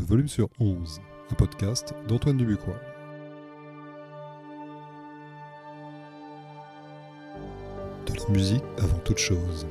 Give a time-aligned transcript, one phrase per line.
[0.00, 1.00] Volume sur 11,
[1.30, 2.80] un podcast d'Antoine Dubuquois.
[8.06, 9.66] De la musique avant toute chose.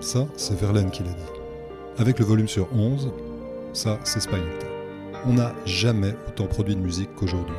[0.00, 1.32] Ça, c'est Verlaine qui l'a dit.
[1.96, 3.10] Avec le volume sur 11,
[3.72, 4.66] ça, c'est Spinetta.
[5.26, 7.56] On n'a jamais autant produit de musique qu'aujourd'hui.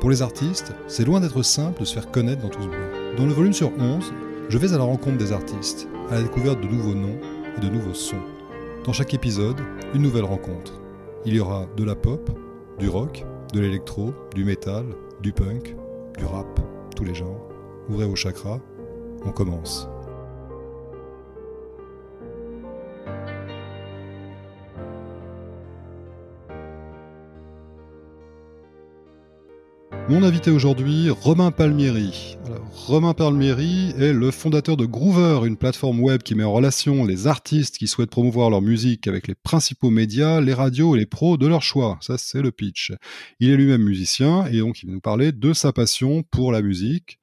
[0.00, 3.16] Pour les artistes, c'est loin d'être simple de se faire connaître dans tout ce bruit.
[3.16, 4.12] Dans le volume sur 11,
[4.48, 7.18] je vais à la rencontre des artistes, à la découverte de nouveaux noms
[7.56, 8.22] et de nouveaux sons.
[8.84, 9.60] Dans chaque épisode,
[9.94, 10.83] une nouvelle rencontre.
[11.26, 12.30] Il y aura de la pop,
[12.78, 13.24] du rock,
[13.54, 14.84] de l'électro, du métal,
[15.22, 15.74] du punk,
[16.18, 16.60] du rap,
[16.94, 17.48] tous les genres.
[17.88, 18.60] Ouvrez vos chakras,
[19.24, 19.88] on commence.
[30.06, 32.36] Mon invité aujourd'hui, Romain Palmieri.
[32.72, 37.26] Romain Palmieri est le fondateur de Groover, une plateforme web qui met en relation les
[37.26, 41.38] artistes qui souhaitent promouvoir leur musique avec les principaux médias, les radios et les pros
[41.38, 41.96] de leur choix.
[42.02, 42.92] Ça, c'est le pitch.
[43.40, 46.60] Il est lui-même musicien et donc il va nous parler de sa passion pour la
[46.60, 47.18] musique.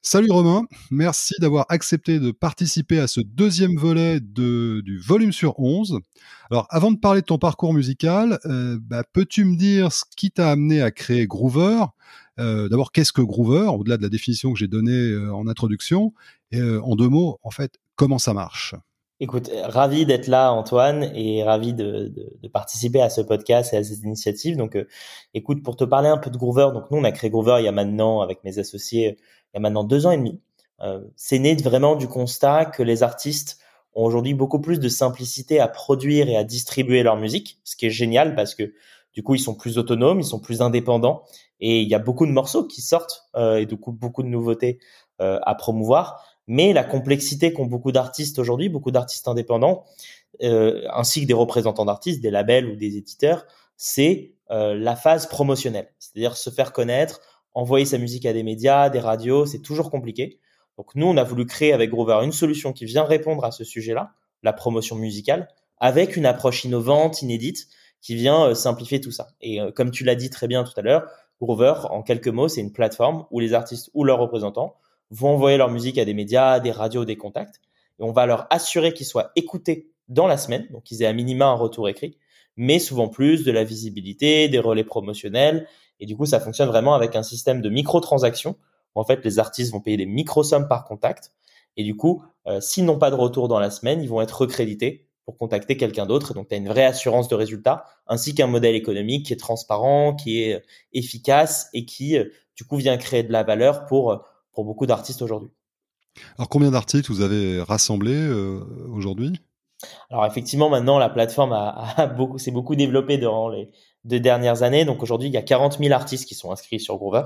[0.00, 5.98] Salut Romain, merci d'avoir accepté de participer à ce deuxième volet du volume sur 11.
[6.50, 10.30] Alors avant de parler de ton parcours musical, euh, bah, peux-tu me dire ce qui
[10.30, 11.84] t'a amené à créer Groover?
[12.38, 16.14] Euh, D'abord, qu'est-ce que Groover, au-delà de la définition que j'ai donnée euh, en introduction
[16.52, 18.76] Et en deux mots, en fait, comment ça marche?
[19.20, 23.82] Écoute, ravi d'être là, Antoine, et ravi de, de, participer à ce podcast et à
[23.82, 24.56] cette initiative.
[24.56, 24.78] Donc,
[25.34, 27.64] écoute, pour te parler un peu de Groover, donc nous, on a créé Groover il
[27.64, 29.18] y a maintenant, avec mes associés,
[29.52, 30.40] il y a maintenant deux ans et demi.
[30.80, 33.58] Euh, c'est né vraiment du constat que les artistes
[33.94, 37.86] ont aujourd'hui beaucoup plus de simplicité à produire et à distribuer leur musique, ce qui
[37.86, 38.74] est génial parce que
[39.12, 41.24] du coup ils sont plus autonomes, ils sont plus indépendants
[41.60, 44.28] et il y a beaucoup de morceaux qui sortent euh, et du coup beaucoup de
[44.28, 44.78] nouveautés
[45.20, 46.24] euh, à promouvoir.
[46.46, 49.84] Mais la complexité qu'ont beaucoup d'artistes aujourd'hui, beaucoup d'artistes indépendants,
[50.40, 53.44] ainsi que des représentants d'artistes, des labels ou des éditeurs,
[53.76, 57.20] c'est la phase promotionnelle, c'est-à-dire se faire connaître,
[57.54, 60.38] envoyer sa musique à des médias, des radios, c'est toujours compliqué.
[60.76, 63.64] Donc nous, on a voulu créer avec Groover une solution qui vient répondre à ce
[63.64, 65.48] sujet-là, la promotion musicale,
[65.78, 67.68] avec une approche innovante, inédite,
[68.00, 69.28] qui vient euh, simplifier tout ça.
[69.40, 71.04] Et euh, comme tu l'as dit très bien tout à l'heure,
[71.40, 74.76] Groover, en quelques mots, c'est une plateforme où les artistes ou leurs représentants
[75.10, 77.60] vont envoyer leur musique à des médias, des radios, des contacts,
[77.98, 81.12] et on va leur assurer qu'ils soient écoutés dans la semaine, donc qu'ils aient à
[81.12, 82.16] minima un retour écrit,
[82.56, 85.66] mais souvent plus de la visibilité, des relais promotionnels,
[86.00, 88.56] et du coup, ça fonctionne vraiment avec un système de microtransactions
[88.94, 91.32] où en fait les artistes vont payer des micro-sommes par contact.
[91.76, 94.40] Et du coup, euh, s'ils n'ont pas de retour dans la semaine, ils vont être
[94.40, 96.34] recrédités pour contacter quelqu'un d'autre.
[96.34, 100.14] Donc, tu as une vraie assurance de résultat, ainsi qu'un modèle économique qui est transparent,
[100.14, 100.60] qui est euh,
[100.92, 102.24] efficace et qui, euh,
[102.56, 105.50] du coup, vient créer de la valeur pour, pour beaucoup d'artistes aujourd'hui.
[106.36, 108.28] Alors, combien d'artistes vous avez rassemblés
[108.88, 109.40] aujourd'hui?
[110.10, 113.70] Alors effectivement, maintenant, la plateforme a, a beaucoup, s'est beaucoup développée durant les,
[114.08, 114.84] deux dernières années.
[114.84, 117.24] Donc aujourd'hui, il y a 40 000 artistes qui sont inscrits sur Groover,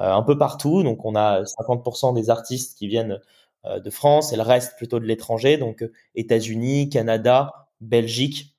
[0.00, 0.82] euh, un peu partout.
[0.82, 3.20] Donc on a 50% des artistes qui viennent
[3.66, 8.56] euh, de France et le reste plutôt de l'étranger, donc euh, États-Unis, Canada, Belgique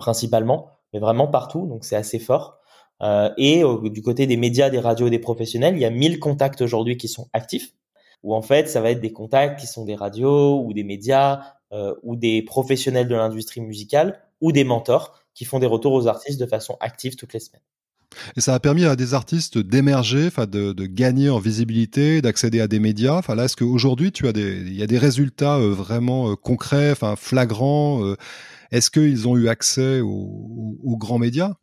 [0.00, 1.66] principalement, mais vraiment partout.
[1.66, 2.58] Donc c'est assez fort.
[3.36, 6.96] et du côté des médias, des radios, des professionnels, il y a 1000 contacts aujourd'hui
[6.96, 7.74] qui sont actifs.
[8.24, 11.42] Où en fait, ça va être des contacts qui sont des radios ou des médias
[12.02, 16.40] ou des professionnels de l'industrie musicale ou des mentors qui font des retours aux artistes
[16.40, 17.62] de façon active toutes les semaines.
[18.36, 22.66] Et ça a permis à des artistes d'émerger, de, de gagner en visibilité, d'accéder à
[22.66, 23.20] des médias.
[23.28, 26.94] Là, est-ce qu'aujourd'hui, tu as des, il y a des résultats euh, vraiment euh, concrets,
[27.16, 28.16] flagrants euh,
[28.72, 31.54] Est-ce qu'ils ont eu accès aux, grands médias?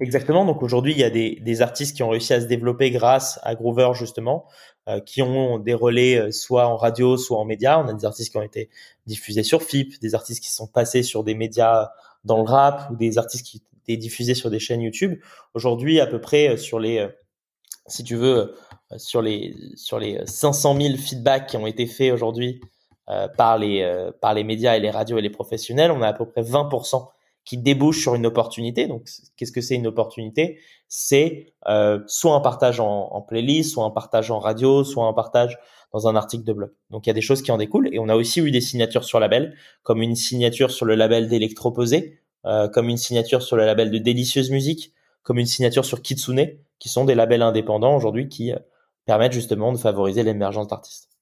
[0.00, 0.46] Exactement.
[0.46, 3.38] Donc aujourd'hui, il y a des, des, artistes qui ont réussi à se développer grâce
[3.42, 4.46] à Groover justement,
[5.04, 7.78] qui ont des relais soit en radio, soit en médias.
[7.78, 8.70] On a des artistes qui ont été
[9.06, 11.88] diffusés sur FIP, des artistes qui sont passés sur des médias
[12.24, 15.18] dans le rap ou des artistes qui étaient diffusés sur des chaînes YouTube.
[15.54, 17.08] Aujourd'hui, à peu près euh, sur les, euh,
[17.86, 18.54] si tu veux,
[18.92, 22.60] euh, sur les sur les 500 000 feedbacks qui ont été faits aujourd'hui
[23.36, 26.24] par les par les médias et les radios et les professionnels, on a à peu
[26.24, 27.06] près 20%
[27.44, 28.86] qui débouchent sur une opportunité.
[28.86, 30.58] Donc, qu'est-ce que c'est une opportunité?
[30.88, 31.52] C'est
[32.06, 35.58] soit un partage en, en, playlist, soit un partage en radio, soit un partage
[35.94, 36.70] dans un article de blog.
[36.90, 38.60] Donc il y a des choses qui en découlent et on a aussi eu des
[38.60, 43.56] signatures sur label, comme une signature sur le label d'Electroposé, euh, comme une signature sur
[43.56, 44.92] le label de Délicieuse Musique,
[45.22, 48.58] comme une signature sur Kitsune, qui sont des labels indépendants aujourd'hui qui euh,
[49.06, 51.13] permettent justement de favoriser l'émergence d'artistes.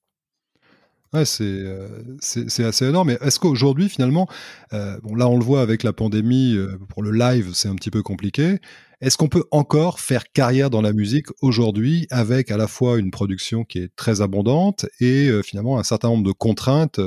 [1.15, 1.89] Euh,
[2.21, 3.09] c'est assez énorme.
[3.09, 4.27] Mais est-ce qu'aujourd'hui, finalement,
[4.73, 7.75] euh, bon, là, on le voit avec la pandémie, euh, pour le live, c'est un
[7.75, 8.59] petit peu compliqué.
[9.01, 13.11] Est-ce qu'on peut encore faire carrière dans la musique aujourd'hui avec à la fois une
[13.11, 17.01] production qui est très abondante et finalement un certain nombre de contraintes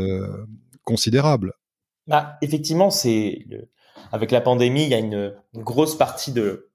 [0.83, 1.53] considérables?
[2.05, 3.45] Bah, Effectivement, c'est
[4.11, 6.69] avec la pandémie, il y a une, grosse partie de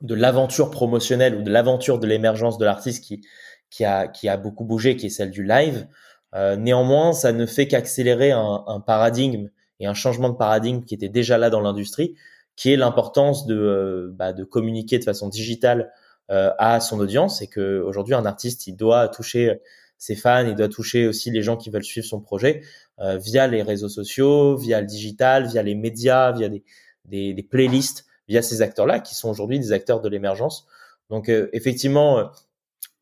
[0.00, 3.24] de l'aventure promotionnelle ou de l'aventure de l'émergence de l'artiste qui
[3.70, 5.86] qui a qui a beaucoup bougé, qui est celle du live.
[6.34, 9.50] Euh, néanmoins, ça ne fait qu'accélérer un, un, paradigme
[9.80, 12.14] et un changement de paradigme qui était déjà là dans l'industrie,
[12.56, 15.92] qui est l'importance de euh, bah, de communiquer de façon digitale
[16.30, 19.60] euh, à son audience et que aujourd'hui un artiste il doit toucher
[19.98, 22.62] ses fans, il doit toucher aussi les gens qui veulent suivre son projet
[23.00, 26.64] euh, via les réseaux sociaux, via le digital, via les médias, via des,
[27.04, 30.66] des, des playlists, via ces acteurs-là qui sont aujourd'hui des acteurs de l'émergence.
[31.10, 32.30] Donc effectivement,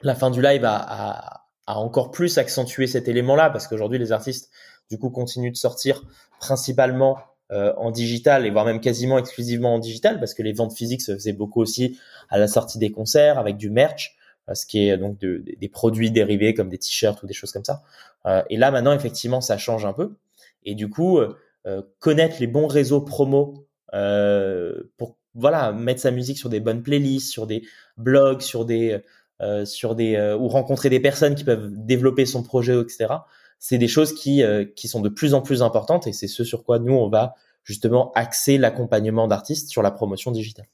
[0.03, 4.13] la fin du live a, a, a encore plus accentué cet élément-là parce qu'aujourd'hui les
[4.13, 4.51] artistes
[4.91, 6.03] du coup continuent de sortir
[6.39, 7.19] principalement
[7.53, 11.03] euh, en digital et voire même quasiment exclusivement en digital parce que les ventes physiques
[11.03, 14.17] se faisaient beaucoup aussi à la sortie des concerts avec du merch
[14.55, 17.65] ce qui est donc de, des produits dérivés comme des t-shirts ou des choses comme
[17.65, 17.83] ça.
[18.27, 20.17] Euh, et là maintenant effectivement ça change un peu.
[20.65, 21.37] Et du coup euh,
[21.67, 23.67] euh, connaître les bons réseaux promo
[24.97, 27.63] pour voilà mettre sa musique sur des bonnes playlists, sur des
[27.97, 29.01] blogs, sur des
[29.65, 33.15] sur des ou rencontrer des personnes qui peuvent développer son projet, etc.
[33.59, 34.43] C'est des choses qui
[34.77, 37.35] qui sont de plus en plus importantes et c'est ce sur quoi nous on va
[37.65, 40.67] justement axer l'accompagnement d'artistes sur la promotion digitale.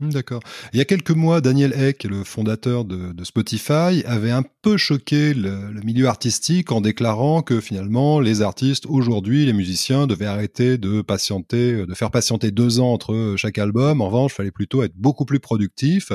[0.00, 0.40] Hmm, d'accord.
[0.72, 5.34] Il y a quelques mois, Daniel Eck, le fondateur de, Spotify, avait un peu choqué
[5.34, 11.02] le, milieu artistique en déclarant que finalement, les artistes aujourd'hui, les musiciens, devaient arrêter de
[11.02, 14.00] patienter, de faire patienter deux ans entre chaque album.
[14.00, 16.12] En revanche, il fallait plutôt être beaucoup plus productif.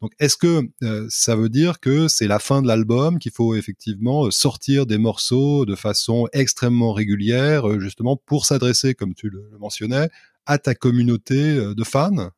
[0.00, 3.54] Donc, est-ce que euh, ça veut dire que c'est la fin de l'album, qu'il faut
[3.54, 9.44] effectivement sortir des morceaux de façon extrêmement régulière, euh, justement pour s'adresser, comme tu le
[9.60, 10.08] mentionnais,
[10.46, 12.30] à ta communauté euh, de fans?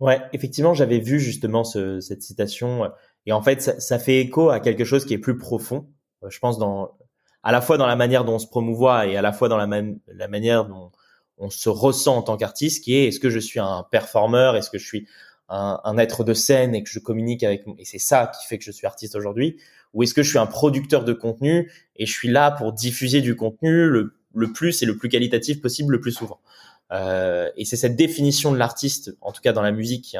[0.00, 2.88] Ouais, effectivement, j'avais vu justement ce, cette citation euh,
[3.24, 5.88] et en fait, ça, ça, fait écho à quelque chose qui est plus profond.
[6.22, 6.96] Euh, je pense dans
[7.42, 9.56] à la fois dans la manière dont on se promouvoit et à la fois dans
[9.56, 9.66] la,
[10.08, 10.90] la manière dont
[11.38, 14.68] on se ressent en tant qu'artiste, qui est est-ce que je suis un performeur, est-ce
[14.70, 15.06] que je suis
[15.48, 18.58] un, un, être de scène et que je communique avec et c'est ça qui fait
[18.58, 19.58] que je suis artiste aujourd'hui,
[19.94, 23.20] ou est-ce que je suis un producteur de contenu et je suis là pour diffuser
[23.20, 26.40] du contenu le, le plus et le plus qualitatif possible le plus souvent?
[26.92, 30.16] Euh, et c'est cette définition de l'artiste, en tout cas dans la musique,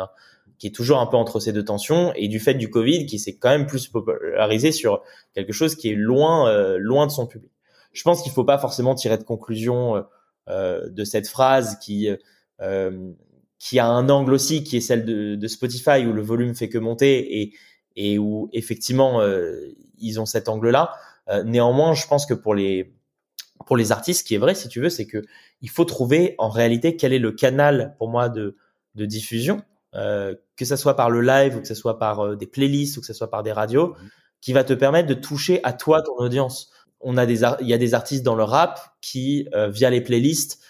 [0.59, 3.19] qui est toujours un peu entre ces deux tensions, et du fait du Covid, qui
[3.19, 5.03] s'est quand même plus popularisé sur
[5.35, 7.53] quelque chose qui est loin, euh, loin de son public.
[7.93, 10.05] Je pense qu'il faut pas forcément tirer de conclusion
[10.49, 12.09] euh, de cette phrase qui
[13.59, 16.79] qui a un angle aussi, qui est celle de, Spotify où le volume fait que
[16.79, 17.53] monter
[17.97, 19.23] et où effectivement
[19.99, 20.95] ils ont cet angle-là.
[21.45, 22.96] néanmoins, je pense que pour les
[23.67, 25.23] pour les artistes, ce qui est vrai, si tu veux, c'est que
[25.61, 28.57] il faut trouver en réalité quel est le canal pour moi de,
[28.95, 29.61] de diffusion,
[29.95, 32.97] euh, que ce soit par le live ou que ce soit par euh, des playlists
[32.97, 34.09] ou que ce soit par des radios, mhm.
[34.41, 36.71] qui va te permettre de toucher à toi ton audience.
[37.01, 40.01] On a des il y a des artistes dans le rap qui euh, via les
[40.01, 40.63] playlists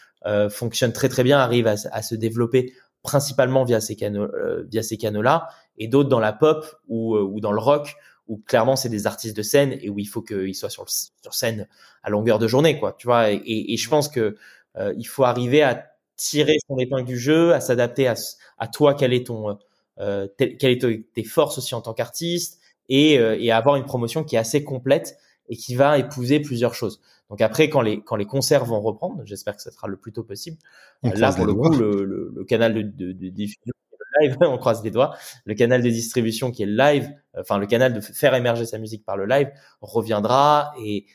[0.50, 2.72] fonctionnent très très bien, arrivent à, à se développer
[3.04, 4.26] principalement via ces canaux
[4.68, 5.46] via ces canaux là,
[5.78, 7.94] et d'autres dans la pop ou, ou dans le rock
[8.28, 11.34] où clairement c'est des artistes de scène et où il faut qu'ils soient sur, sur
[11.34, 11.68] scène
[12.02, 12.94] à longueur de journée, quoi.
[12.98, 14.36] Tu vois, et, et je pense que
[14.76, 15.86] euh, il faut arriver à
[16.16, 18.14] tirer son épingle du jeu, à s'adapter à,
[18.58, 19.58] à toi, quel est ton,
[19.98, 24.24] euh, quelle est tes forces aussi en tant qu'artiste, et, euh, et avoir une promotion
[24.24, 25.18] qui est assez complète
[25.48, 27.00] et qui va épouser plusieurs choses.
[27.30, 30.12] Donc après, quand les quand les concerts vont reprendre, j'espère que ça sera le plus
[30.12, 30.58] tôt possible.
[31.02, 33.72] là, pour le coup, le, le, le, canal de, de, de diffusion
[34.40, 35.16] on croise les doigts.
[35.44, 39.04] Le canal de distribution qui est live, enfin le canal de faire émerger sa musique
[39.04, 39.50] par le live
[39.80, 41.06] reviendra et,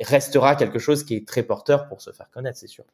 [0.00, 2.84] restera quelque chose qui est très porteur pour se faire connaître, c'est sûr.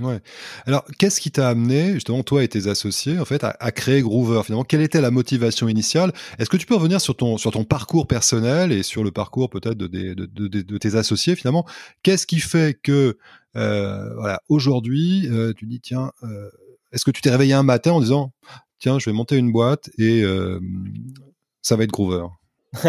[0.00, 0.20] Ouais.
[0.66, 4.42] Alors, qu'est-ce qui t'a amené, justement, toi et tes associés, en fait, à, créer Groover
[4.42, 6.12] Finalement, quelle était la motivation initiale?
[6.38, 9.50] Est-ce que tu peux revenir sur ton sur ton parcours personnel et sur le parcours
[9.50, 11.64] peut-être de, tes associés Finalement,
[12.02, 13.16] qu'est-ce qui fait que
[13.56, 16.50] euh, voilà, aujourd'hui, euh, tu dis tiens, euh,
[16.94, 18.32] est-ce que tu t'es réveillé un matin en disant
[18.78, 20.60] tiens, je vais monter une boîte et euh,
[21.60, 22.26] ça va être Groover?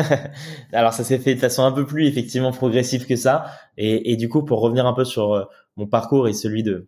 [0.73, 3.45] Alors ça s'est fait de façon un peu plus effectivement progressive que ça.
[3.77, 5.45] Et, du coup, pour revenir un peu sur euh,
[5.75, 6.87] mon parcours et celui de,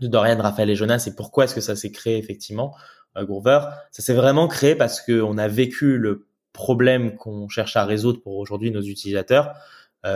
[0.00, 2.74] Dorian, Raphaël et Jonas, et pourquoi est-ce que ça s'est créé effectivement,
[3.16, 7.84] euh, Groover, ça s'est vraiment créé parce qu'on a vécu le problème qu'on cherche à
[7.84, 9.54] résoudre pour aujourd'hui nos utilisateurs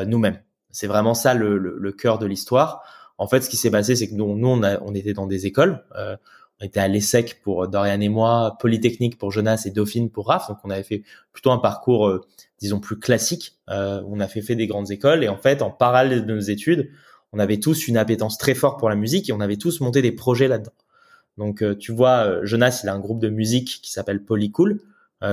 [0.07, 0.39] nous-mêmes.
[0.71, 2.83] C'est vraiment ça le cœur de l'histoire.
[3.19, 5.27] En fait, ce qui s'est passé, c'est que nous, nous on, a, on, était dans
[5.27, 5.85] des écoles.
[5.97, 6.17] Euh,
[6.61, 10.49] on était à l'ESSEC pour Dorian et moi, Polytechnique pour Jonas et Dauphine pour Raph.
[10.49, 12.21] Donc, on avait fait plutôt un parcours, euh,
[12.61, 13.57] disons, plus classique.
[13.71, 15.23] Euh, on a fait, fait des grandes écoles.
[15.23, 16.91] Et en fait, en parallèle de nos études,
[17.33, 20.03] on avait tous une appétence très forte pour la musique et on avait tous monté
[20.03, 20.73] des projets là-dedans.
[21.37, 24.81] Donc, euh, tu vois, euh, Jonas, il a un groupe de musique qui s'appelle Polycool,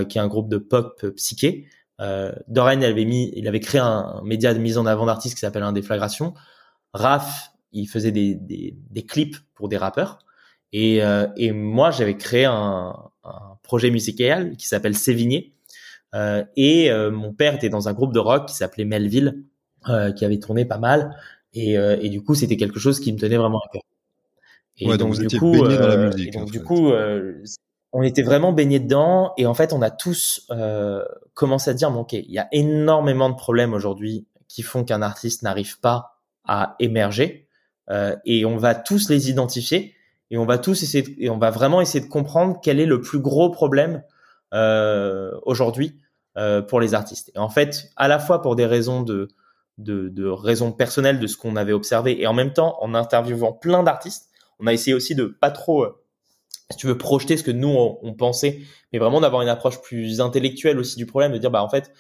[0.10, 1.68] qui est un groupe de pop psyché.
[2.00, 5.42] Dorian, il avait mis, il avait créé un, média de mise en avant d'artistes qui
[5.42, 6.34] s'appelle Indéflagration.
[6.92, 10.20] Raph, il faisait des, des, des, clips pour des rappeurs.
[10.72, 15.54] Et, euh, et moi, j'avais créé un, un, projet musical qui s'appelle Sévigné.
[16.14, 19.44] Euh, et euh, mon père était dans un groupe de rock qui s'appelait Melville,
[20.16, 21.16] qui avait tourné pas mal.
[21.54, 23.84] Et, et du coup, c'était quelque chose qui me tenait vraiment à cœur.
[24.78, 26.34] Et ouais, donc, vous du coup, dans la musique.
[26.34, 26.92] donc, du coup,
[27.92, 29.34] on était vraiment baigné dedans.
[29.38, 30.48] Et en fait, on a tous
[31.36, 35.04] commencé à dire, bon, ok, il y a énormément de problèmes aujourd'hui qui font qu'un
[35.04, 36.16] artiste n'arrive pas
[36.48, 37.45] à émerger.
[37.90, 39.94] Euh, et on va tous les identifier
[40.32, 43.02] et on va tous essayer et on va vraiment essayer de comprendre quel est le
[43.02, 44.04] plus gros problème
[44.54, 46.00] euh, aujourd'hui
[46.38, 47.32] euh, pour les artistes.
[47.36, 49.28] Et en fait, à la fois pour des raisons de,
[49.78, 53.54] de, de raisons personnelles de ce qu'on avait observé et en même temps en interviewant
[53.54, 56.02] plein d'artistes, on a essayé aussi de pas trop, euh,
[56.72, 58.62] si tu veux, projeter ce que nous on, on pensait,
[58.92, 61.92] mais vraiment d'avoir une approche plus intellectuelle aussi du problème, de dire bah en fait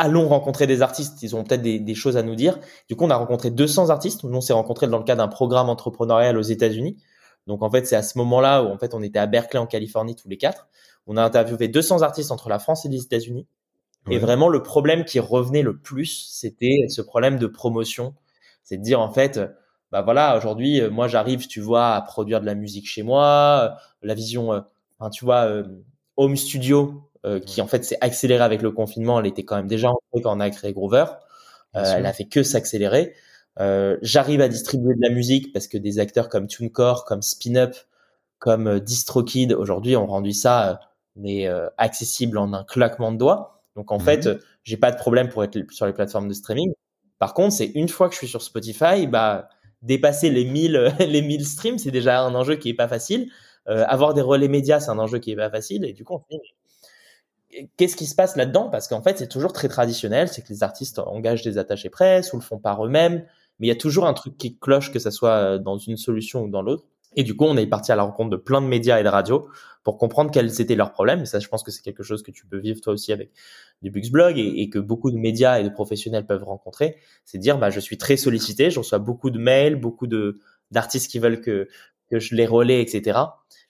[0.00, 2.58] allons rencontrer des artistes, ils ont peut-être des, choses à nous dire.
[2.88, 4.24] Du coup, on a rencontré 200 artistes.
[4.24, 6.96] Nous, on s'est rencontrés dans le cadre d'un programme entrepreneurial aux États-Unis.
[7.46, 9.66] Donc, en fait, c'est à ce moment-là où, en fait, on était à Berkeley, en
[9.66, 10.68] Californie, tous les quatre.
[11.06, 13.46] On a interviewé 200 artistes entre la France et les États-Unis.
[14.08, 18.14] Et vraiment, le problème qui revenait le plus, c'était ce problème de promotion.
[18.64, 19.38] C'est de dire, en fait,
[19.92, 24.14] bah voilà, aujourd'hui, moi, j'arrive, tu vois, à produire de la musique chez moi, la
[24.14, 24.60] vision, euh,
[24.98, 25.64] enfin, tu vois, euh,
[26.16, 29.20] home studio, euh, qui en fait s'est accélérée avec le confinement.
[29.20, 31.04] Elle était quand même déjà entrée quand on a créé Groover.
[31.76, 33.14] Euh, elle a fait que s'accélérer.
[33.58, 37.76] Euh, j'arrive à distribuer de la musique parce que des acteurs comme TuneCore, comme Spin-Up,
[38.38, 40.80] comme DistroKid aujourd'hui ont rendu ça
[41.16, 41.46] mais
[41.76, 43.62] accessible en un claquement de doigts.
[43.76, 44.04] Donc en mhm.
[44.04, 44.28] fait,
[44.62, 46.72] j'ai pas de problème pour être sur les plateformes de streaming.
[47.18, 49.48] Par contre, c'est une fois que je suis sur Spotify, bah
[49.82, 53.30] dépasser les 1000 les 1000 streams, c'est déjà un enjeu qui est pas facile.
[53.68, 55.84] Euh, avoir des relais médias, c'est un enjeu qui est pas facile.
[55.84, 56.40] Et du coup, on fait,
[57.76, 58.68] qu'est-ce qui se passe là-dedans?
[58.70, 62.32] Parce qu'en fait, c'est toujours très traditionnel, c'est que les artistes engagent des attachés presse
[62.32, 63.24] ou le font par eux-mêmes,
[63.58, 65.96] mais il y a toujours un truc qui cloche, que ça soit euh, dans une
[65.96, 66.84] solution ou dans l'autre.
[67.16, 69.08] Et du coup, on est parti à la rencontre de plein de médias et de
[69.08, 69.48] radios
[69.82, 71.22] pour comprendre quels étaient leurs problèmes.
[71.22, 73.32] Et ça, je pense que c'est quelque chose que tu peux vivre toi aussi avec
[73.82, 76.98] du Buxblog et, que beaucoup de médias et de professionnels peuvent rencontrer.
[77.24, 80.38] C'est dire, bah, je suis très sollicité, je reçois beaucoup de mails, beaucoup de
[80.70, 81.68] d'artistes qui veulent que
[82.10, 83.18] que je les relais, etc.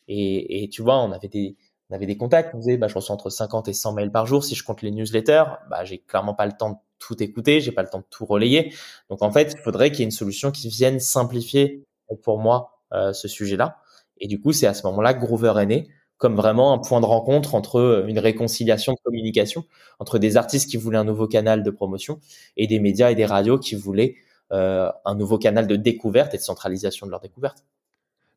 [0.08, 1.56] Et, et tu vois, on avait des
[1.90, 4.26] on avait des contacts, on disait, bah, je reçois entre 50 et 100 mails par
[4.26, 4.44] jour.
[4.44, 7.72] Si je compte les newsletters, bah, j'ai clairement pas le temps de tout écouter, j'ai
[7.72, 8.72] pas le temps de tout relayer.
[9.08, 11.84] Donc, en fait, il faudrait qu'il y ait une solution qui vienne simplifier
[12.22, 13.78] pour moi euh, ce sujet-là.
[14.18, 17.00] Et du coup, c'est à ce moment-là que Groover est né, comme vraiment un point
[17.00, 19.64] de rencontre entre euh, une réconciliation de communication
[19.98, 22.20] entre des artistes qui voulaient un nouveau canal de promotion
[22.56, 24.16] et des médias et des radios qui voulaient
[24.52, 27.64] euh, un nouveau canal de découverte et de centralisation de leur découverte.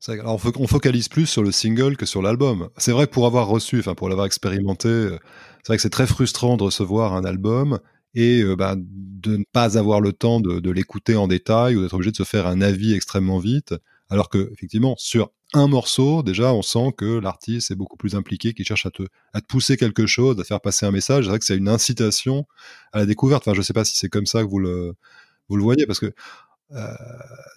[0.10, 2.70] Alors on focalise plus sur le single que sur l'album.
[2.78, 5.18] C'est vrai que pour avoir reçu, enfin pour l'avoir expérimenté, euh,
[5.64, 7.80] c'est vrai que c'est très frustrant de recevoir un album
[8.14, 11.94] et euh, bah, de ne pas avoir le temps de, l'écouter en détail ou d'être
[11.94, 13.76] obligé de se faire un avis extrêmement vite.
[14.10, 18.54] Alors que effectivement sur un morceau, déjà on sent que l'artiste est beaucoup plus impliqué,
[18.54, 21.24] qu'il cherche à te, à te pousser quelque chose, à faire passer un message.
[21.24, 22.46] C'est vrai que c'est une incitation
[22.92, 23.44] à la découverte.
[23.48, 24.96] Enfin je sais pas si c'est comme ça que vous le
[25.48, 26.14] vous le voyez parce que
[26.72, 26.88] euh,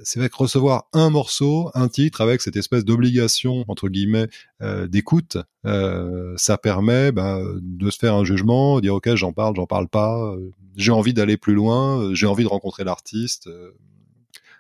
[0.03, 4.29] c'est vrai que recevoir un morceau, un titre avec cette espèce d'obligation entre guillemets
[4.63, 9.57] euh, d'écoute, euh, ça permet bah, de se faire un jugement, dire ok j'en parle,
[9.57, 10.35] j'en parle pas,
[10.77, 13.49] j'ai envie d'aller plus loin, j'ai envie de rencontrer l'artiste.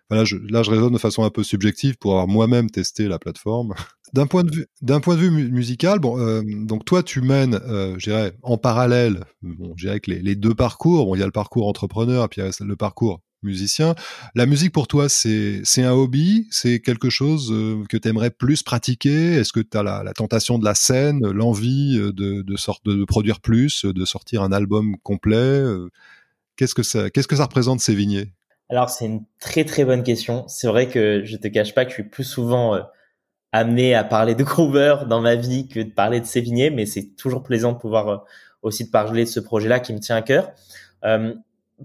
[0.08, 3.18] Voilà, je, là je raisonne de façon un peu subjective pour avoir moi-même testé la
[3.18, 3.74] plateforme.
[4.12, 4.50] D'un point de
[5.16, 7.58] vue, musical, bon, donc toi tu mènes,
[7.98, 11.32] je dirais, en parallèle, je dirais que les, deux parcours, bon, il y a le
[11.32, 13.94] parcours entrepreneur, puis il y a le parcours musicien.
[14.34, 16.46] La musique pour toi, c'est un hobby?
[16.50, 19.34] C'est quelque chose euh, que tu aimerais plus pratiquer?
[19.34, 22.56] Est-ce que tu as la, tentation de la scène, l'envie euh, de, de,
[22.96, 25.90] de, produire plus, de sortir un album complet euh?
[26.56, 28.32] Qu'est-ce que ça, que ça représente Sévigné
[28.70, 30.48] Alors c'est une très très bonne question.
[30.48, 32.80] C'est vrai que je te cache pas que je suis plus souvent
[33.52, 37.14] amené à parler de Groover dans ma vie que de parler de Sévigné, mais c'est
[37.14, 38.24] toujours plaisant de pouvoir
[38.62, 40.50] aussi te parler de ce projet-là qui me tient à cœur.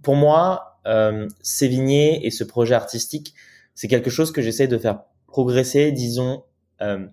[0.02, 3.36] pour moi, euh, Sévigné et ce projet artistique,
[3.76, 6.44] c'est quelque chose que j'essaie de faire progresser, disons,
[6.82, 7.06] euh,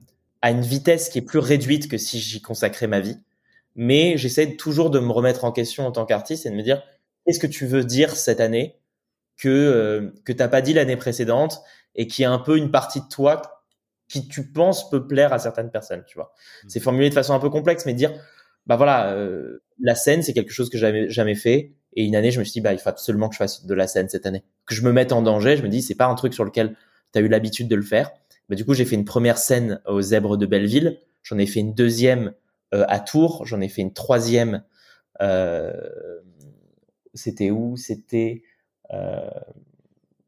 [0.43, 3.19] à une vitesse qui est plus réduite que si j'y consacrais ma vie.
[3.77, 6.83] Mais j'essaie toujours de me remettre en question en tant qu'artiste et de me dire
[7.25, 8.77] qu'est-ce que tu veux dire cette année
[9.37, 11.61] que euh, que t'as pas dit l'année précédente
[11.95, 13.43] et qui est un peu une partie de toi
[14.09, 16.33] qui tu penses peut plaire à certaines personnes, tu vois.
[16.65, 16.69] Mmh.
[16.69, 18.13] C'est formulé de façon un peu complexe, mais dire
[18.67, 22.31] bah voilà, euh, la scène c'est quelque chose que j'avais jamais fait et une année,
[22.31, 24.25] je me suis dit, bah, il faut absolument que je fasse de la scène cette
[24.25, 24.45] année.
[24.67, 25.57] Que je me mette en danger.
[25.57, 26.77] Je me dis, c'est pas un truc sur lequel
[27.13, 28.13] tu as eu l'habitude de le faire.
[28.49, 31.01] Bah, du coup, j'ai fait une première scène aux Zèbres de Belleville.
[31.25, 32.35] J'en ai fait une deuxième
[32.73, 33.45] euh, à Tours.
[33.47, 34.63] J'en ai fait une troisième.
[35.21, 35.73] Euh,
[37.15, 37.77] c'était où?
[37.77, 38.45] C'était.
[38.93, 39.29] Euh,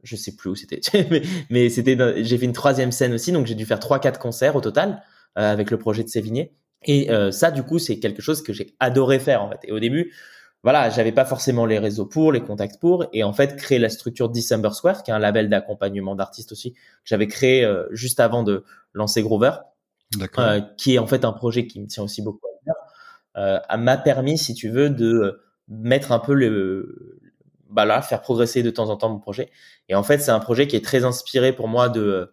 [0.03, 0.81] je sais plus où c'était,
[1.51, 4.57] mais, c'était, j'ai fait une troisième scène aussi, donc j'ai dû faire trois, quatre concerts
[4.57, 5.03] au total
[5.39, 6.53] euh, avec le projet de Sévigné.
[6.85, 9.51] Et ça, du coup, c'est quelque chose que j'ai adoré faire.
[9.65, 10.13] Et au début,
[10.63, 13.89] voilà, j'avais pas forcément les réseaux pour, les contacts pour, et en fait, créer la
[13.89, 18.21] structure December Square, qui est un label d'accompagnement d'artistes aussi, que j'avais créé euh, juste
[18.21, 19.53] avant de lancer Groover,
[20.39, 22.77] euh, qui est en fait un projet qui me tient aussi beaucoup à cœur,
[23.37, 27.21] euh, m'a permis, si tu veux, de mettre un peu le,
[27.71, 29.51] bah là, faire progresser de temps en temps mon projet.
[29.89, 32.33] Et en fait, c'est un projet qui est très inspiré pour moi de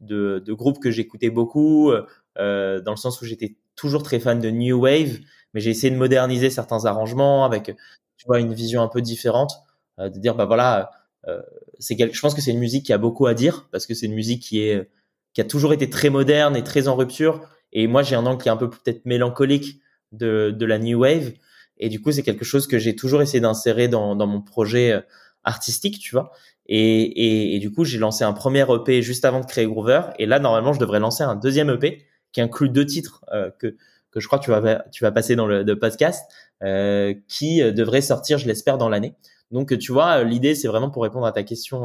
[0.00, 1.90] de, de groupes que j'écoutais beaucoup,
[2.38, 5.18] euh, dans le sens où j'étais toujours très fan de New Wave,
[5.56, 7.74] mais j'ai essayé de moderniser certains arrangements avec,
[8.18, 9.54] tu vois, une vision un peu différente,
[9.98, 10.90] euh, de dire, bah voilà,
[11.28, 11.40] euh,
[11.78, 14.04] c'est je pense que c'est une musique qui a beaucoup à dire parce que c'est
[14.04, 14.90] une musique qui est
[15.32, 17.40] qui a toujours été très moderne et très en rupture.
[17.72, 19.80] Et moi, j'ai un angle qui est un peu peut-être mélancolique
[20.12, 21.32] de, de la new wave.
[21.78, 25.02] Et du coup, c'est quelque chose que j'ai toujours essayé d'insérer dans, dans mon projet
[25.42, 26.32] artistique, tu vois.
[26.66, 30.02] Et, et, et du coup, j'ai lancé un premier EP juste avant de créer Groover.
[30.18, 33.74] Et là, normalement, je devrais lancer un deuxième EP qui inclut deux titres euh, que
[34.16, 36.24] que je crois que tu vas tu vas passer dans le, podcast,
[36.62, 39.14] euh, qui euh, devrait sortir, je l'espère, dans l'année.
[39.50, 41.84] Donc, tu vois, l'idée, c'est vraiment pour répondre à ta question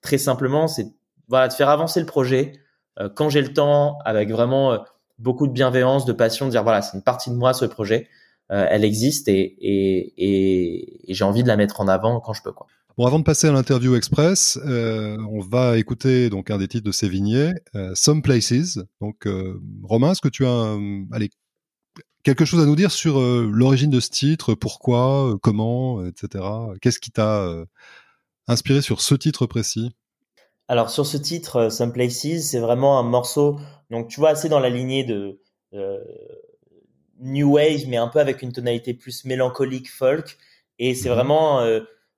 [0.00, 0.86] très simplement, c'est
[1.28, 2.52] voilà de faire avancer le projet
[3.16, 4.84] quand j'ai le temps, avec vraiment
[5.18, 8.08] beaucoup de bienveillance, de passion, de dire voilà, c'est une partie de moi ce projet,
[8.48, 12.68] elle existe et, et, j'ai envie de la mettre en avant quand je peux quoi.
[12.96, 16.86] Bon, avant de passer à l'interview express, euh, on va écouter donc un des titres
[16.86, 18.78] de Sévigné, euh, Some Places.
[19.00, 20.76] Donc, euh, Romain, est-ce que tu as
[21.10, 21.28] allez,
[22.24, 26.44] quelque chose à nous dire sur l'origine de ce titre, pourquoi, comment, etc.
[26.80, 27.48] Qu'est-ce qui t'a
[28.48, 29.94] inspiré sur ce titre précis?
[30.66, 34.60] Alors, sur ce titre, Some Places, c'est vraiment un morceau, donc tu vois, assez dans
[34.60, 35.38] la lignée de
[37.20, 40.36] New Wave, mais un peu avec une tonalité plus mélancolique folk.
[40.78, 41.62] Et c'est mmh vraiment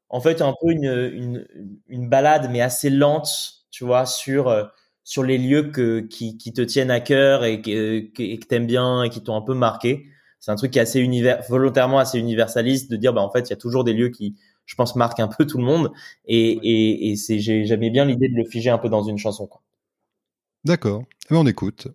[0.09, 1.47] en fait un peu une, une,
[1.89, 3.29] une balade mais assez lente,
[3.71, 4.65] tu vois, sur euh,
[5.07, 8.67] sur les lieux que, qui, qui te tiennent à cœur et que, que, que t'aimes
[8.67, 10.09] bien et qui t'ont un peu marqué.
[10.41, 13.49] C'est un truc qui est assez univers, volontairement assez universaliste de dire bah en fait
[13.49, 15.93] il y a toujours des lieux qui je pense marquent un peu tout le monde
[16.27, 19.47] et, et, et c'est j'aimais bien l'idée de le figer un peu dans une chanson
[19.47, 19.63] quoi.
[20.65, 21.87] D'accord, eh ben, on écoute.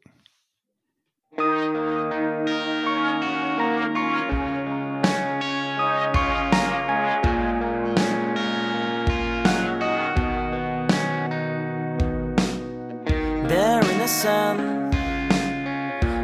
[14.22, 14.92] Sun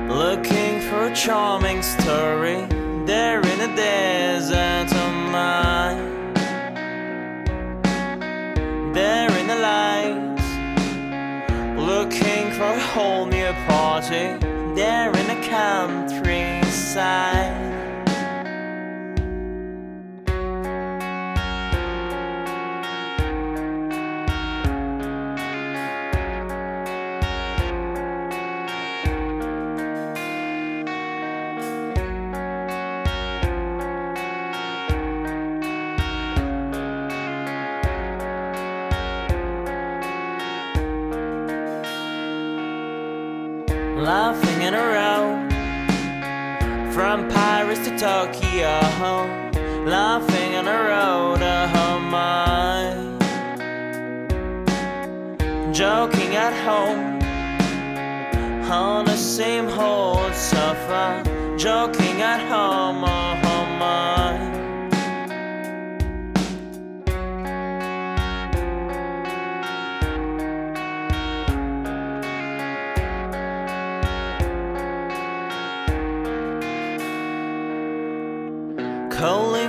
[0.08, 2.68] Looking for a charming story.
[3.06, 6.34] There in a desert of mine.
[8.94, 10.40] There in the light
[11.92, 14.28] Looking for a whole new party.
[14.76, 16.28] There in the countryside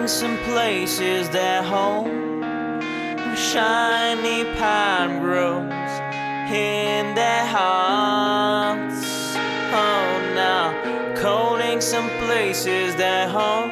[0.08, 2.42] some places their home.
[3.34, 5.92] Shiny pine grows
[6.50, 9.06] in their hearts.
[9.72, 13.70] Oh, now calling some places their home.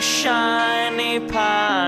[0.00, 1.79] Shiny palm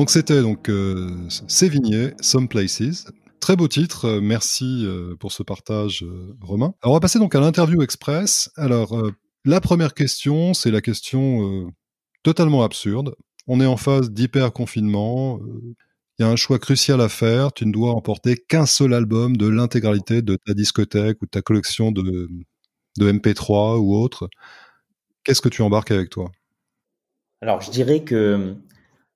[0.00, 1.10] Donc c'était donc euh,
[1.46, 3.04] Sévigné, Some Places.
[3.38, 6.06] Très beau titre, euh, merci euh, pour ce partage,
[6.40, 6.72] Romain.
[6.80, 8.50] Alors on va passer donc à l'interview express.
[8.56, 8.98] Alors
[9.44, 11.70] la première question, c'est la question
[12.22, 13.14] totalement absurde.
[13.46, 15.38] On est en phase d'hyper confinement.
[16.18, 17.52] Il y a un choix crucial à faire.
[17.52, 21.42] Tu ne dois emporter qu'un seul album de l'intégralité de ta discothèque ou de ta
[21.42, 22.30] collection de,
[22.96, 24.30] de MP3 ou autre.
[25.24, 26.32] Qu'est-ce que tu embarques avec toi?
[27.42, 28.56] Alors, je dirais que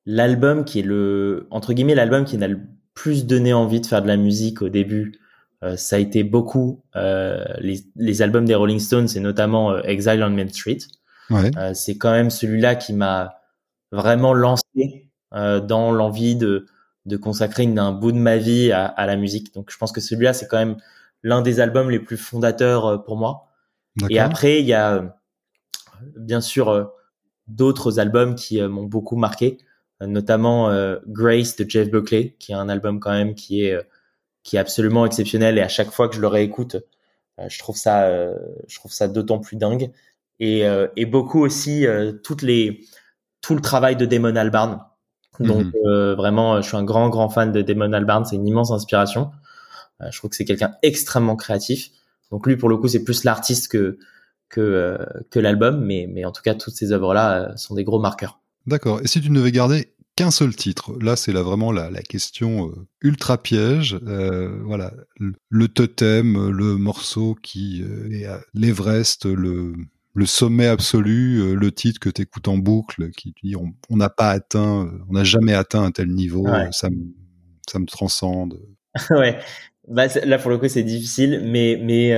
[0.07, 2.61] l'album qui est le, entre guillemets, l'album qui n'a le
[2.95, 5.19] plus donné envie de faire de la musique au début,
[5.63, 9.81] euh, ça a été beaucoup euh, les, les, albums des Rolling Stones et notamment euh,
[9.83, 10.79] Exile on Main Street.
[11.31, 11.51] Ouais.
[11.57, 13.41] Euh, c'est quand même celui-là qui m'a
[13.91, 16.67] vraiment lancé euh, dans l'envie de,
[17.07, 19.55] de consacrer une, un bout de ma vie à, à la musique.
[19.55, 20.77] Donc je pense que celui-là, c'est quand même
[21.23, 23.49] l'un des albums les plus fondateurs pour moi.
[24.11, 25.17] Et après, il y a
[26.17, 26.91] bien sûr
[27.47, 29.59] d'autres albums qui m'ont beaucoup marqué
[30.01, 33.83] notamment euh, Grace de Jeff Buckley, qui est un album quand même qui est euh,
[34.43, 36.77] qui est absolument exceptionnel et à chaque fois que je le réécoute,
[37.41, 38.11] euh, je trouve ça
[38.69, 39.91] je trouve ça d'autant plus dingue
[40.41, 40.65] et
[40.97, 41.87] et beaucoup aussi
[42.23, 42.81] toutes les
[43.41, 44.81] tout le travail de Damon Albarn.
[45.41, 46.13] Donc mhm.
[46.15, 49.31] vraiment, je suis un grand grand fan de Damon Albarn, c'est une immense inspiration.
[50.01, 51.91] je trouve que c'est quelqu'un extrêmement créatif.
[52.31, 53.99] Donc lui, pour le coup, c'est plus l'artiste que
[54.49, 54.99] que
[55.31, 58.41] que l'album, mais mais en tout cas, toutes ces œuvres là sont des gros marqueurs.
[58.67, 59.01] D'accord.
[59.03, 62.03] Et si tu ne devais garder qu'un seul titre, là c'est là vraiment la, la
[62.03, 63.99] question euh, ultra piège.
[64.07, 69.75] Euh, voilà, le, totem, le morceau qui euh, est l'Everest, le,
[70.15, 74.31] le sommet absolu, le titre que tu écoutes en boucle, qui dit on n'a pas
[74.31, 77.13] atteint, on n'a jamais atteint un tel niveau, ça, me,
[77.69, 78.61] ça me transcende.
[79.11, 79.39] ouais,
[79.89, 82.13] bah, là pour le coup c'est difficile, mais mais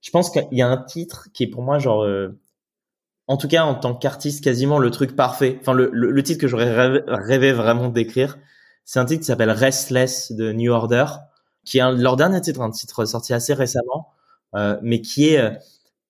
[0.00, 2.06] je pense qu'il y a un titre qui est pour moi genre
[3.26, 5.58] en tout cas en tant qu'artiste quasiment le truc parfait.
[5.60, 6.72] Enfin le, le, titre que j'aurais
[7.06, 8.38] rêvé, vraiment d'écrire,
[8.84, 11.06] c'est un titre qui s'appelle Restless de New Order,
[11.64, 14.12] qui est leur dernier titre, un titre sorti assez récemment,
[14.54, 15.50] euh, mais qui est euh,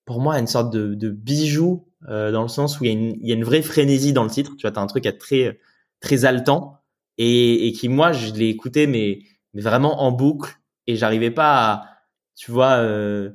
[0.05, 2.93] pour moi une sorte de, de bijou euh, dans le sens où il y, a
[2.93, 4.51] une, il y, a une, vraie frénésie dans le titre.
[4.57, 5.59] Tu vois, t'as un truc à très
[6.01, 6.79] très haletant
[7.17, 9.19] et, et qui moi je l'ai écouté mais
[9.53, 11.85] mais vraiment en boucle et j'arrivais pas à
[12.35, 13.31] tu vois euh,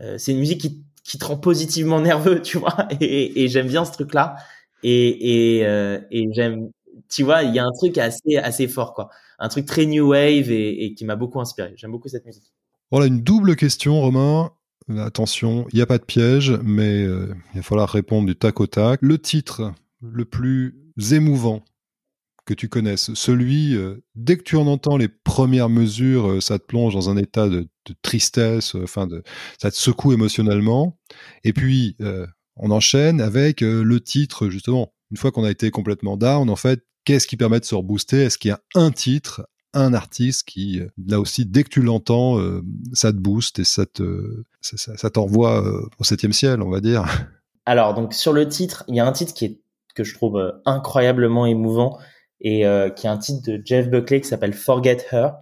[0.00, 2.76] euh c'est une musique qui qui te rend positivement nerveux, tu vois.
[3.00, 4.36] Et, j'aime bien ce truc-là.
[4.82, 6.70] Et, et, euh, et j'aime,
[7.08, 9.10] tu vois, il y a un truc assez, assez fort, quoi.
[9.38, 11.72] Un truc très new wave et, et qui m'a beaucoup inspiré.
[11.76, 12.52] J'aime beaucoup cette musique.
[12.90, 14.52] Voilà une double question, Romain.
[14.98, 18.60] Attention, il n'y a pas de piège, mais euh, il va falloir répondre du tac
[18.60, 19.00] au tac.
[19.02, 20.74] Le titre le plus
[21.12, 21.62] émouvant
[22.50, 23.14] que tu connaisses.
[23.14, 27.08] Celui, euh, dès que tu en entends les premières mesures, euh, ça te plonge dans
[27.08, 27.68] un état de,
[28.02, 29.22] tristesse, euh, enfin, de,
[29.62, 30.98] ça te secoue émotionnellement.
[31.44, 31.96] Et puis,
[32.56, 34.92] on enchaîne avec le titre, justement.
[35.10, 38.24] Une fois qu'on a été complètement down, en fait, qu'est-ce qui permet de se rebooster?
[38.24, 42.38] Est-ce qu'il y a un titre, un artiste qui, là aussi, dès que tu l'entends,
[42.92, 45.64] ça te booste et ça te, ça, ça t'envoie
[45.98, 47.04] au septième ciel, on va dire?
[47.66, 49.60] Alors, donc sur le titre, il y a un titre qui est
[49.94, 51.98] que je trouve incroyablement émouvant
[52.40, 55.34] et euh, qui est un titre de Jeff Buckley qui s'appelle Forget Her,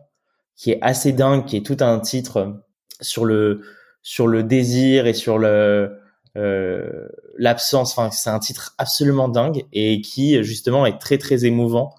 [0.57, 2.61] qui est assez dingue, qui est tout un titre
[3.01, 3.63] sur le
[4.03, 5.99] sur le désir et sur le
[6.37, 7.93] euh, l'absence.
[7.97, 11.95] Enfin, c'est un titre absolument dingue et qui justement est très très émouvant,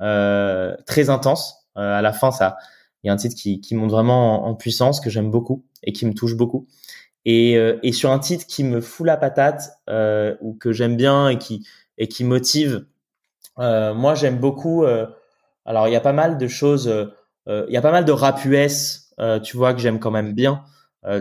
[0.00, 1.66] euh, très intense.
[1.76, 2.56] Euh, à la fin, ça,
[3.02, 5.92] il y a un titre qui qui monte vraiment en, puissance que j'aime beaucoup et
[5.92, 6.66] qui me touche beaucoup.
[7.24, 9.70] Et, euh, et sur un titre qui me fout la patate
[10.40, 11.66] ou que j'aime bien et qui
[11.98, 12.93] et qui motive euh,
[13.58, 14.84] moi, j'aime beaucoup.
[14.84, 15.06] Euh,
[15.64, 16.88] alors, il y a pas mal de choses.
[16.88, 20.32] Euh, il y a pas mal de rap US, tu vois, que j'aime quand même
[20.32, 20.64] bien.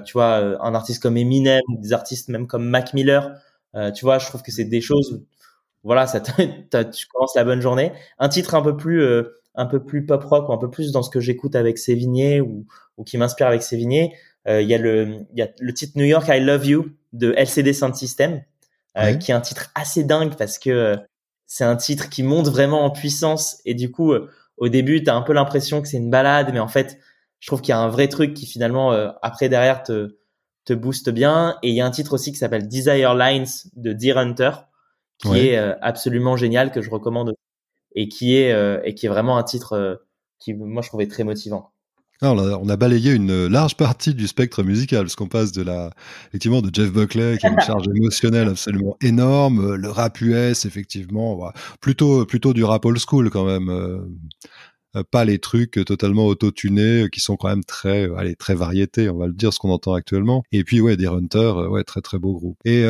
[0.05, 3.35] tu vois, un artiste comme Eminem, des artistes même comme Mac Miller.
[3.95, 5.23] tu vois, je trouve que c'est des choses.
[5.83, 7.91] Voilà, ça tu commences la bonne journée.
[8.19, 9.03] Un titre un peu plus
[9.55, 12.41] un peu plus pop rock ou un peu plus dans ce que j'écoute avec Sévigné
[12.41, 12.65] ou,
[12.97, 14.15] ou qui m'inspire avec Sévigné.
[14.47, 17.33] Il y a le il y a le titre New York I Love You de
[17.33, 18.41] LCD Sound System,
[19.19, 20.97] qui est un titre assez dingue parce que
[21.53, 25.09] c'est un titre qui monte vraiment en puissance et du coup euh, au début tu
[25.11, 26.97] as un peu l'impression que c'est une balade mais en fait
[27.39, 30.17] je trouve qu'il y a un vrai truc qui finalement euh, après derrière te
[30.65, 31.57] te booste bien.
[31.61, 34.51] Et il y a un titre aussi qui s'appelle Desire Lines de Deer Hunter
[35.19, 37.33] qui est euh, absolument génial que je recommande
[37.93, 38.51] et qui est
[38.83, 40.01] et qui est vraiment un titre
[40.39, 41.72] qui moi je trouvais très motivant
[42.31, 45.89] on a balayé une large partie du spectre musical, parce qu'on passe de la,
[46.29, 51.51] effectivement, de Jeff Buckley, qui a une charge émotionnelle absolument énorme, le rap US, effectivement,
[51.81, 53.69] plutôt, plutôt du rap old school quand même.
[53.69, 53.99] Euh,
[54.95, 59.09] euh, pas les trucs totalement auto-tunés qui sont quand même très, euh, allez, très variétés,
[59.09, 60.43] on va le dire, ce qu'on entend actuellement.
[60.51, 62.57] Et puis, ouais, des Hunters, ouais, très très beau groupe.
[62.63, 62.85] Et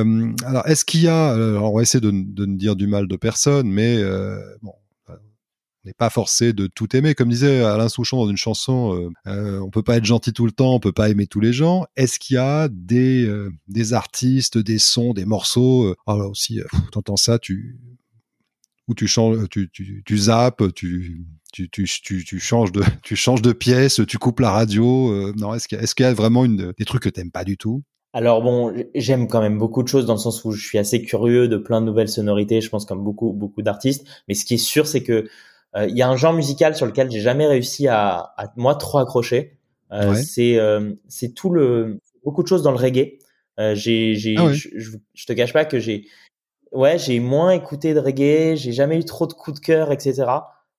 [0.46, 3.08] alors, est-ce qu'il y a, alors on va essayer de, de, ne dire du mal
[3.08, 4.04] de personne, mais
[4.62, 4.74] bon,
[5.86, 7.15] n'est pas forcé de tout aimer.
[7.15, 10.46] Comme disait Alain Souchon dans une chanson, euh, euh, on peut pas être gentil tout
[10.46, 11.86] le temps, on peut pas aimer tous les gens.
[11.96, 16.60] Est-ce qu'il y a des, euh, des artistes, des sons, des morceaux euh, Alors aussi,
[16.91, 17.80] tu entends ça, tu
[18.89, 21.86] ou tu changes, tu, tu, tu zappes, tu, tu, tu,
[22.26, 25.34] tu, changes de, tu changes de pièce, tu coupes la radio.
[25.36, 27.46] non, est-ce qu'il y, est qu'il y, a vraiment une, des trucs que t'aimes pas
[27.46, 27.84] du tout?
[28.15, 31.02] Alors bon, j'aime quand même beaucoup de choses dans le sens où je suis assez
[31.02, 34.06] curieux de plein de nouvelles sonorités, je pense comme beaucoup beaucoup d'artistes.
[34.28, 35.30] Mais ce qui est sûr, c'est que euh,
[35.76, 39.00] il y a un genre musical sur lequel j'ai jamais réussi à, à moi trop
[39.00, 39.58] accrocher.
[39.92, 43.20] Euh, C'est euh, c'est tout le beaucoup de choses dans le reggae.
[43.60, 44.70] Euh, j'ai j'ai ah je,
[45.14, 46.08] je, te cache pas que j'ai
[46.72, 48.56] ouais j'ai moins écouté de reggae.
[48.56, 50.26] J'ai jamais eu trop de coups de cœur, etc.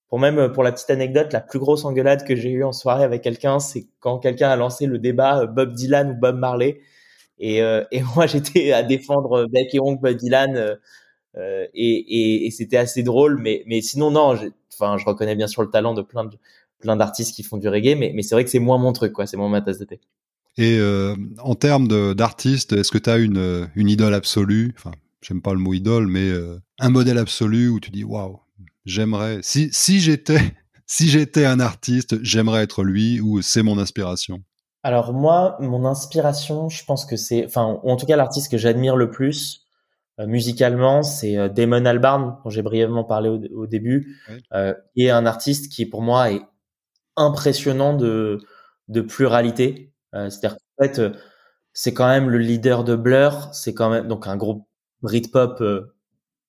[0.09, 3.05] Pour même pour la petite anecdote, la plus grosse engueulade que j'ai eue en soirée
[3.05, 6.81] avec quelqu'un, c'est quand quelqu'un a lancé le débat Bob Dylan ou Bob Marley.
[7.39, 10.57] Et, euh, et moi, j'étais à défendre Beck et Onk Bob Dylan.
[10.57, 10.77] Euh,
[11.37, 14.37] euh, et, et, et c'était assez drôle, mais, mais sinon, non,
[14.79, 16.37] enfin, je reconnais bien sûr le talent de plein de,
[16.81, 19.13] plein d'artistes qui font du reggae, mais, mais c'est vrai que c'est moins mon truc,
[19.13, 19.27] quoi.
[19.27, 20.01] C'est moins ma tasse de thé.
[20.57, 24.73] Et euh, en termes d'artistes, est-ce que tu as une, une idole absolue?
[24.77, 28.39] Enfin, j'aime pas le mot idole, mais euh, un modèle absolu où tu dis waouh,
[28.85, 29.41] j'aimerais.
[29.43, 30.55] Si, si j'étais
[30.87, 34.43] si j'étais un artiste, j'aimerais être lui ou c'est mon inspiration?
[34.83, 38.97] Alors moi, mon inspiration, je pense que c'est, enfin, en tout cas l'artiste que j'admire
[38.97, 39.64] le plus, euh,
[40.19, 44.17] musicalement, c'est euh, Damon Albarn, dont j'ai brièvement parlé au, début,
[44.53, 46.43] euh, et un artiste qui pour moi est
[47.17, 48.39] impressionnant de,
[48.89, 49.93] de pluralité.
[50.15, 51.01] Euh, C'est-à-dire qu'en fait,
[51.73, 54.67] c'est quand même le leader de Blur, c'est quand même donc un groupe
[55.03, 55.63] Britpop,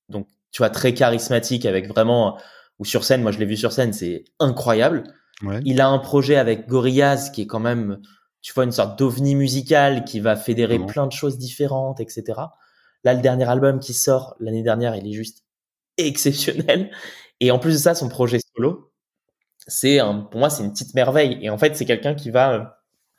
[0.10, 2.38] donc tu vois très charismatique avec vraiment
[2.80, 5.04] ou sur scène, moi je l'ai vu sur scène, c'est incroyable.
[5.41, 5.60] Ouais.
[5.65, 7.99] Il a un projet avec Gorillaz qui est quand même,
[8.41, 12.34] tu vois, une sorte d'ovni musical qui va fédérer plein de choses différentes, etc.
[13.06, 15.46] Là, le dernier album qui sort l'année dernière, il est juste
[15.98, 16.91] exceptionnel.
[17.39, 18.91] Et en plus de ça, son projet solo,
[19.68, 20.00] c'est
[20.32, 21.38] pour moi, c'est une petite merveille.
[21.41, 22.63] Et en fait, c'est quelqu'un qui va euh,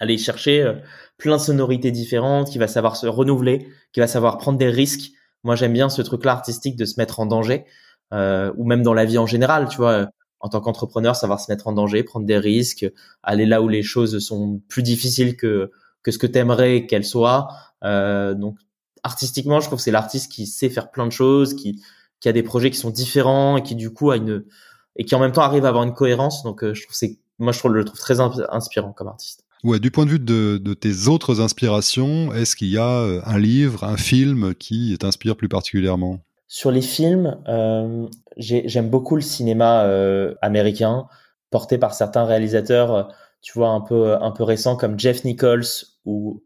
[0.00, 0.74] aller chercher euh,
[1.18, 5.12] plein de sonorités différentes, qui va savoir se renouveler, qui va savoir prendre des risques.
[5.44, 7.64] Moi, j'aime bien ce truc-là artistique de se mettre en danger,
[8.12, 10.08] euh, ou même dans la vie en général, tu vois.
[10.40, 12.86] En tant qu'entrepreneur, savoir se mettre en danger, prendre des risques,
[13.22, 15.70] aller là où les choses sont plus difficiles que
[16.02, 17.48] que ce que t'aimerais qu'elles soient.
[17.82, 18.58] Donc
[19.06, 21.82] artistiquement, je trouve que c'est l'artiste qui sait faire plein de choses, qui,
[22.20, 24.44] qui a des projets qui sont différents et qui du coup a une
[24.96, 26.42] et qui en même temps arrive à avoir une cohérence.
[26.42, 29.44] Donc, euh, je trouve c'est moi je trouve, le trouve très inspirant comme artiste.
[29.64, 33.20] Ouais, du point de vue de, de tes autres inspirations, est-ce qu'il y a euh,
[33.24, 36.20] un livre, un film qui t'inspire plus particulièrement?
[36.46, 41.06] Sur les films, euh, j'aime beaucoup le cinéma euh, américain,
[41.50, 45.66] porté par certains réalisateurs, tu vois, un peu un peu récents comme Jeff Nichols
[46.04, 46.42] ou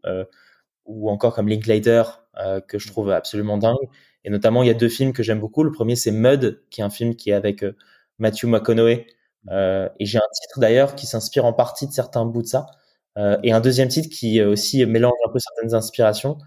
[0.85, 3.89] ou encore comme Linklater, euh, que je trouve absolument dingue.
[4.23, 5.63] Et notamment, il y a deux films que j'aime beaucoup.
[5.63, 7.75] Le premier, c'est Mud, qui est un film qui est avec euh,
[8.19, 9.05] Matthew McConaughey.
[9.49, 12.67] Euh, et j'ai un titre d'ailleurs qui s'inspire en partie de certains bouts de ça.
[13.43, 16.37] Et un deuxième titre qui aussi mélange un peu certaines inspirations,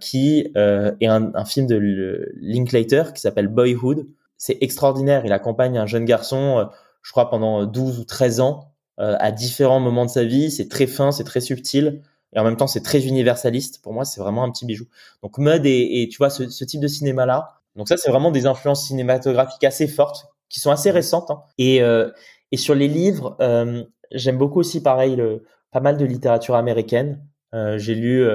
[0.00, 4.04] qui est un, un, film de Linklater qui s'appelle Boyhood.
[4.36, 5.24] C'est extraordinaire.
[5.24, 6.68] Il accompagne un jeune garçon,
[7.02, 10.50] je crois, pendant 12 ou 13 ans, à différents moments de sa vie.
[10.50, 12.02] C'est très fin, c'est très subtil
[12.34, 13.82] et en même temps c'est très universaliste.
[13.82, 14.86] Pour moi, c'est vraiment un petit bijou.
[15.22, 17.60] Donc mode et, et tu vois ce, ce, type de cinéma là.
[17.76, 21.30] Donc ça, c'est vraiment des influences cinématographiques assez fortes qui sont assez récentes.
[21.30, 21.42] Hein.
[21.58, 22.10] Et, euh,
[22.52, 27.26] et sur les livres, euh, j'aime beaucoup aussi pareil le, pas mal de littérature américaine.
[27.54, 28.26] Euh, J'ai lu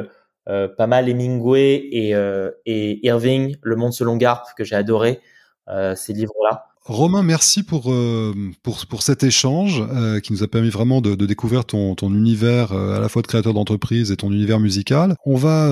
[0.77, 2.15] pas mal Hemingway et,
[2.65, 5.21] et Irving, Le Monde selon Garp, que j'ai adoré
[5.95, 6.68] ces livres-là.
[6.89, 11.13] Romain, merci pour, euh, pour, pour cet échange euh, qui nous a permis vraiment de,
[11.13, 14.60] de découvrir ton, ton univers euh, à la fois de créateur d'entreprise et ton univers
[14.60, 15.15] musical.
[15.23, 15.71] On va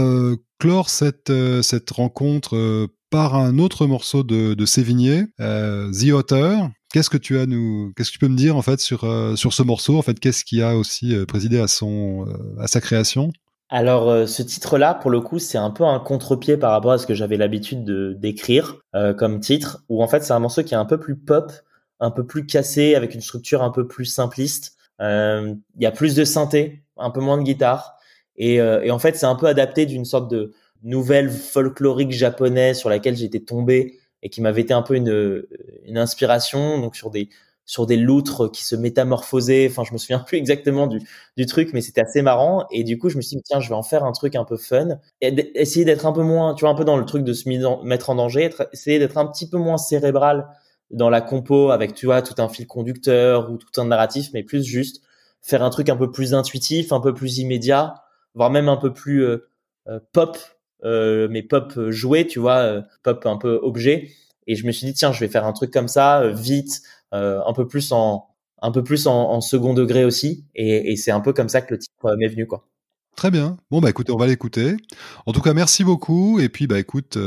[0.59, 6.55] clore cette, cette rencontre par un autre morceau de, de Sévigné, The Otter.
[6.93, 9.01] Qu'est-ce que tu as nous, qu'est-ce que tu peux me dire en fait sur
[9.35, 9.97] sur ce morceau?
[9.97, 12.27] En fait, qu'est-ce qui a aussi présidé à son
[12.59, 13.31] à sa création?
[13.69, 16.97] Alors euh, ce titre-là, pour le coup, c'est un peu un contre-pied par rapport à
[16.97, 20.63] ce que j'avais l'habitude de d'écrire euh, comme titre, où en fait c'est un morceau
[20.63, 21.51] qui est un peu plus pop,
[21.99, 24.77] un peu plus cassé, avec une structure un peu plus simpliste.
[25.01, 27.97] Euh, il y a plus de synthé, un peu moins de guitare,
[28.37, 30.53] et, et en fait c'est un peu adapté d'une sorte de
[30.83, 35.43] nouvelle folklorique japonaise sur laquelle j'étais tombé et qui m'avait été un peu une,
[35.85, 37.29] une inspiration, donc sur des
[37.67, 39.67] sur des loutres qui se métamorphosaient.
[39.69, 40.99] Enfin, je me souviens plus exactement du,
[41.37, 42.65] du truc, mais c'était assez marrant.
[42.71, 44.45] Et du coup, je me suis dit, tiens, je vais en faire un truc un
[44.45, 44.97] peu fun.
[45.21, 47.47] Et essayer d'être un peu moins, tu vois, un peu dans le truc de se
[47.85, 50.47] mettre en danger, essayer d'être un petit peu moins cérébral
[50.89, 54.43] dans la compo avec, tu vois, tout un fil conducteur ou tout un narratif, mais
[54.43, 55.01] plus juste
[55.41, 57.95] faire un truc un peu plus intuitif, un peu plus immédiat,
[58.33, 59.49] voire même un peu plus euh,
[59.87, 60.37] euh, pop,
[60.83, 64.09] euh, mais pop joué, tu vois, pop un peu objet.
[64.47, 67.53] Et je me suis dit, tiens, je vais faire un truc comme ça, vite, un
[67.53, 68.27] peu plus en
[68.61, 70.45] un peu plus en, second degré aussi.
[70.55, 72.67] Et, c'est un peu comme ça que le titre m'est venu, quoi.
[73.15, 73.57] Très bien.
[73.71, 74.77] Bon, bah écoutez, on va l'écouter.
[75.25, 76.39] En tout cas, merci beaucoup.
[76.39, 77.19] Et puis, bah écoute,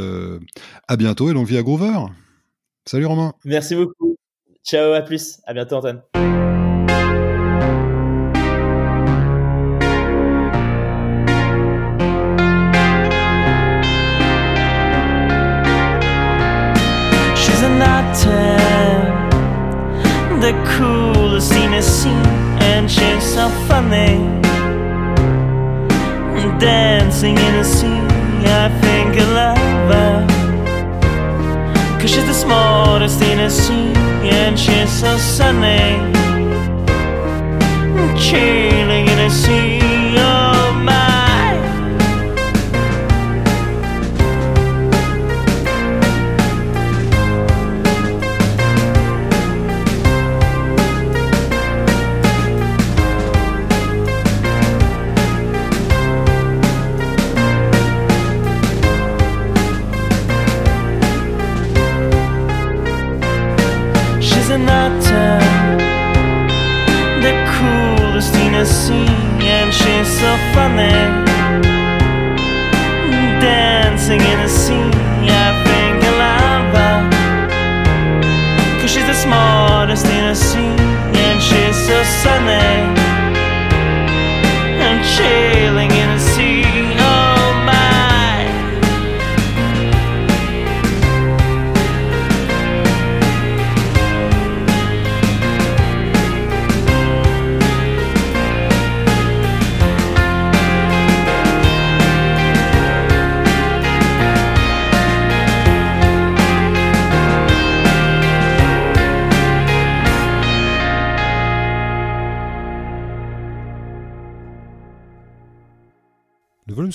[0.89, 2.07] à bientôt et longue vie à Groover.
[2.85, 3.33] Salut Romain.
[3.45, 4.17] Merci beaucoup.
[4.65, 5.41] Ciao, à plus.
[5.47, 6.03] À bientôt, Antoine.
[35.53, 35.99] money.
[38.17, 38.60] Change.
[68.61, 69.09] missing
[69.41, 71.20] and she's so funny.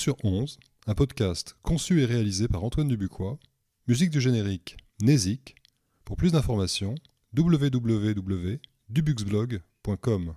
[0.06, 3.40] Sur 11, un podcast conçu et réalisé par Antoine Dubuquois,
[3.88, 5.56] musique du générique Nézik.
[6.04, 6.94] Pour plus d'informations,
[7.36, 10.34] www.dubuxblog.com.